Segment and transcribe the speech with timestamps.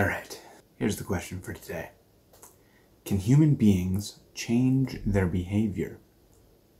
[0.00, 0.40] All right,
[0.76, 1.90] here's the question for today
[3.04, 6.00] Can human beings change their behavior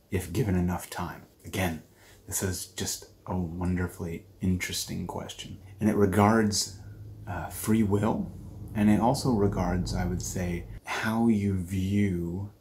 [0.09, 1.27] if given enough time?
[1.45, 1.83] Again,
[2.25, 5.59] this is just a wonderfully interesting question.
[5.79, 6.79] And it regards
[7.27, 8.31] uh, free will,
[8.73, 12.51] and it also regards, I would say, how you view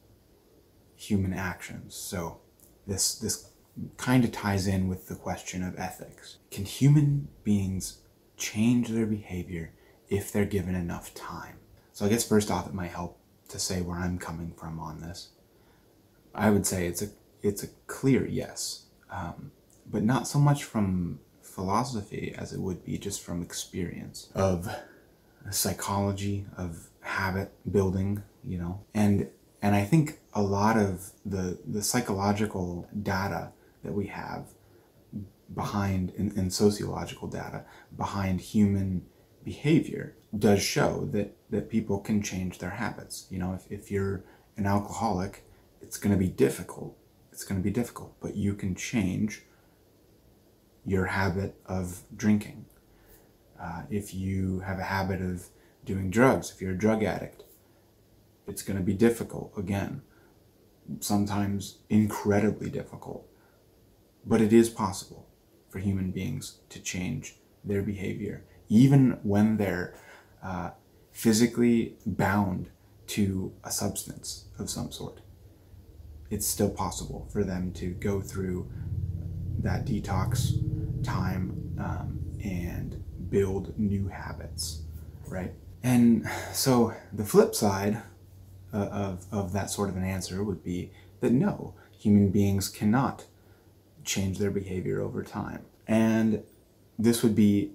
[0.94, 1.94] human actions.
[1.94, 2.42] So
[2.86, 3.50] this this
[3.96, 6.36] kind of ties in with the question of ethics.
[6.50, 8.02] Can human beings
[8.36, 9.72] change their behavior
[10.10, 11.56] if they're given enough time?
[11.92, 15.00] So I guess first off, it might help to say where I'm coming from on
[15.00, 15.30] this.
[16.34, 17.08] I would say it's a
[17.42, 19.52] it's a clear yes, um,
[19.90, 24.68] but not so much from philosophy as it would be just from experience of
[25.50, 29.28] psychology of habit building, you know, and
[29.62, 33.52] and I think a lot of the the psychological data
[33.82, 34.46] that we have
[35.54, 37.64] behind and, and sociological data
[37.96, 39.04] behind human
[39.44, 43.26] behavior does show that that people can change their habits.
[43.30, 44.24] You know, if, if you're
[44.56, 45.44] an alcoholic,
[45.80, 46.96] it's going to be difficult.
[47.32, 49.42] It's going to be difficult, but you can change
[50.84, 52.66] your habit of drinking.
[53.60, 55.46] Uh, if you have a habit of
[55.84, 57.44] doing drugs, if you're a drug addict,
[58.46, 60.02] it's going to be difficult again,
[61.00, 63.26] sometimes incredibly difficult.
[64.24, 65.28] But it is possible
[65.68, 69.94] for human beings to change their behavior, even when they're
[70.42, 70.70] uh,
[71.12, 72.70] physically bound
[73.06, 75.20] to a substance of some sort.
[76.30, 78.70] It's still possible for them to go through
[79.58, 80.54] that detox
[81.04, 84.82] time um, and build new habits,
[85.26, 85.52] right?
[85.82, 88.00] And so the flip side
[88.72, 93.26] uh, of, of that sort of an answer would be that no, human beings cannot
[94.04, 95.64] change their behavior over time.
[95.88, 96.44] And
[96.98, 97.72] this would be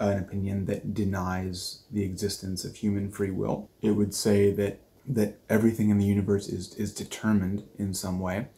[0.00, 3.68] an opinion that denies the existence of human free will.
[3.82, 8.48] It would say that that everything in the universe is is determined in some way,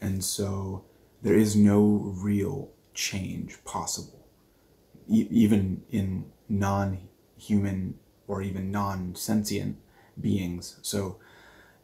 [0.00, 0.84] and so
[1.22, 4.26] there is no real change possible,
[5.08, 9.76] e- even in non-human or even non-sentient
[10.20, 10.78] beings.
[10.82, 11.18] So,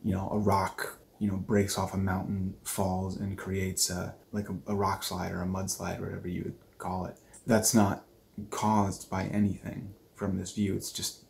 [0.05, 4.49] you know, a rock, you know, breaks off a mountain, falls, and creates a like
[4.49, 7.17] a, a rock slide or a mudslide, whatever you would call it.
[7.47, 8.05] That's not
[8.51, 10.75] caused by anything from this view.
[10.75, 11.25] It's just,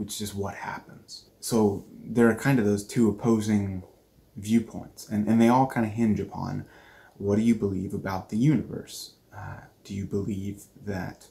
[0.00, 1.26] it's just what happens.
[1.40, 3.82] So there are kind of those two opposing
[4.36, 6.64] viewpoints, and, and they all kind of hinge upon
[7.18, 9.14] what do you believe about the universe?
[9.36, 11.26] Uh, do you believe that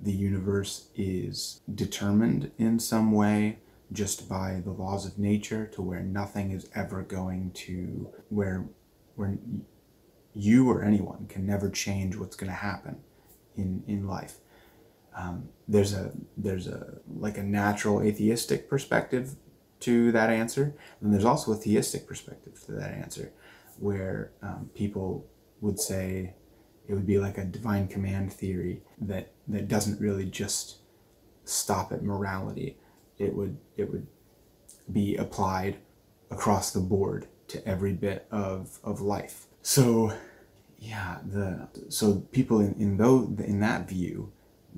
[0.00, 3.58] the universe is determined in some way
[3.92, 8.66] just by the laws of nature to where nothing is ever going to where
[9.16, 9.38] where
[10.34, 12.98] you or anyone can never change what's going to happen
[13.56, 14.36] in in life
[15.18, 19.36] um, there's a there's a like a natural atheistic perspective
[19.80, 23.32] to that answer and there's also a theistic perspective to that answer
[23.78, 25.26] where um, people
[25.60, 26.34] would say
[26.88, 30.78] it would be like a divine command theory that that doesn't really just
[31.44, 32.76] stop at morality
[33.18, 34.06] it would it would
[34.90, 35.78] be applied
[36.30, 39.46] across the board to every bit of, of life.
[39.62, 40.12] So
[40.78, 44.32] yeah, the so people in, in though in that view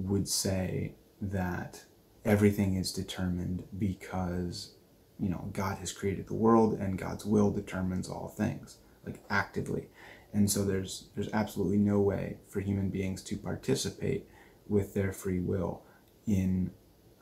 [0.08, 1.84] would say that
[2.24, 4.74] everything is determined because
[5.18, 9.88] you know God has created the world and God's will determines all things like actively
[10.32, 14.28] and so there's there's absolutely no way for human beings to participate
[14.68, 15.82] with their free will
[16.26, 16.70] in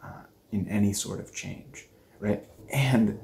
[0.02, 1.88] uh, in any sort of change,
[2.20, 2.44] right?
[2.70, 3.18] And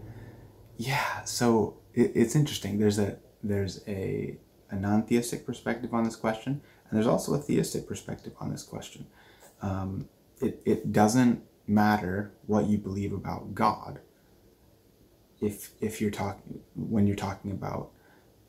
[0.77, 2.79] yeah, so it, it's interesting.
[2.79, 4.39] There's a there's a
[4.71, 9.07] a non-theistic perspective on this question, and there's also a theistic perspective on this question.
[9.63, 10.09] Um,
[10.41, 14.01] it it doesn't matter what you believe about God.
[15.41, 17.91] If if you're talking when you're talking about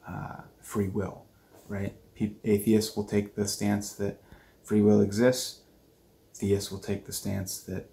[0.08, 1.26] uh, free will,
[1.68, 1.96] right?
[2.44, 4.22] Atheists will take the stance that
[4.64, 5.62] free will exists.
[6.34, 7.90] Theists will take the stance that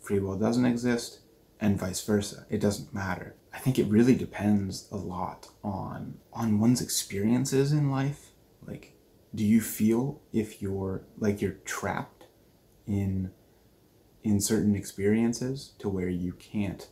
[0.00, 1.20] free will doesn't exist,
[1.60, 2.46] and vice versa.
[2.48, 3.34] It doesn't matter.
[3.52, 8.32] I think it really depends a lot on on one's experiences in life.
[8.66, 8.94] Like,
[9.34, 12.15] do you feel if you're like you're trapped
[12.86, 13.30] in
[14.22, 16.88] in certain experiences to where you can't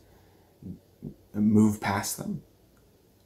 [1.33, 2.41] move past them?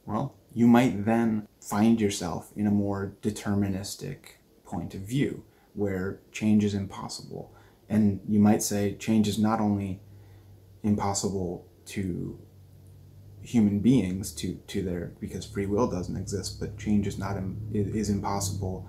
[0.05, 5.43] Well, you might then find yourself in a more deterministic point of view
[5.73, 7.53] where change is impossible
[7.89, 9.99] and you might say change is not only
[10.83, 12.39] impossible to
[13.41, 17.35] human beings to to their because free will doesn't exist, but change is not
[17.73, 18.87] is impossible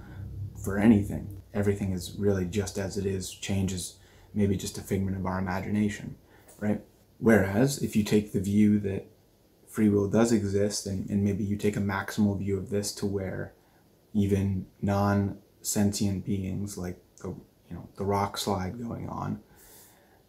[0.62, 1.39] for anything.
[1.52, 3.30] Everything is really just as it is.
[3.30, 3.96] Change is
[4.34, 6.16] maybe just a figment of our imagination.
[6.58, 6.80] right?
[7.18, 9.06] Whereas if you take the view that
[9.68, 13.06] free will does exist, and, and maybe you take a maximal view of this to
[13.06, 13.52] where
[14.14, 19.40] even non sentient beings like the you know the rock slide going on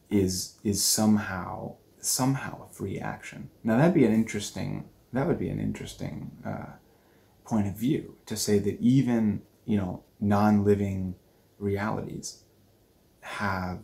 [0.10, 3.50] is is somehow somehow a free action.
[3.64, 6.74] Now that'd be an interesting that would be an interesting uh,
[7.46, 11.16] point of view to say that even you know non-living
[11.58, 12.44] realities
[13.22, 13.80] have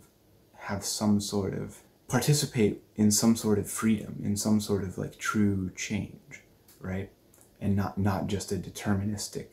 [0.55, 5.17] have some sort of participate in some sort of freedom in some sort of like
[5.17, 6.41] true change
[6.79, 7.09] right?
[7.59, 9.47] And not not just a deterministic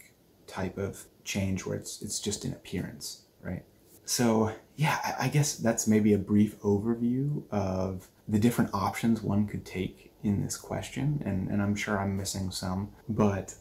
[0.47, 3.65] type of change where it's it's just an appearance right?
[4.05, 9.47] So yeah I, I guess that's maybe a brief overview of the different options one
[9.47, 13.55] could take in this question and and i'm sure i'm missing some but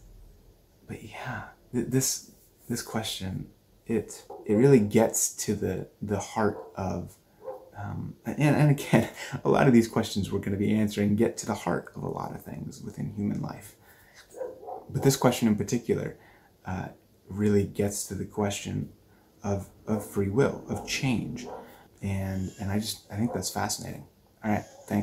[0.88, 1.44] but yeah
[1.74, 2.31] th- this
[2.69, 3.50] this question
[3.88, 7.15] it it really gets to the the heart of
[7.77, 9.10] um, and, and again
[9.44, 12.04] a lot of these questions we're going to be answering get to the heart of
[12.04, 13.75] a lot of things within human life.
[14.89, 16.18] But this question in particular
[16.65, 16.89] uh,
[17.27, 18.92] really gets to the question
[19.44, 21.48] of, of free will of change.
[22.01, 24.06] And and i just i think that's fascinating.
[24.44, 25.01] All right thanks